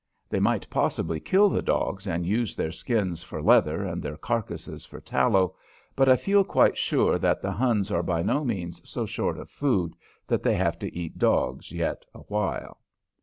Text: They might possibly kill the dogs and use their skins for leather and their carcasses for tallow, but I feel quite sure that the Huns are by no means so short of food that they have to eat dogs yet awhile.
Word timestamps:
They 0.29 0.39
might 0.39 0.67
possibly 0.71 1.19
kill 1.19 1.47
the 1.47 1.61
dogs 1.61 2.07
and 2.07 2.25
use 2.25 2.55
their 2.55 2.71
skins 2.71 3.21
for 3.21 3.39
leather 3.39 3.83
and 3.83 4.01
their 4.01 4.17
carcasses 4.17 4.83
for 4.83 4.99
tallow, 4.99 5.55
but 5.95 6.09
I 6.09 6.15
feel 6.15 6.43
quite 6.43 6.75
sure 6.75 7.19
that 7.19 7.39
the 7.39 7.51
Huns 7.51 7.91
are 7.91 8.01
by 8.01 8.23
no 8.23 8.43
means 8.43 8.81
so 8.83 9.05
short 9.05 9.37
of 9.37 9.47
food 9.47 9.93
that 10.25 10.41
they 10.41 10.55
have 10.55 10.79
to 10.79 10.91
eat 10.97 11.19
dogs 11.19 11.71
yet 11.71 12.03
awhile. 12.15 12.79